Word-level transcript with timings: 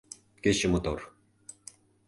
Кече 0.43 0.67
мотор. 0.73 0.99